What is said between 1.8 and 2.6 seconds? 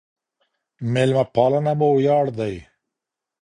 وياړ دی.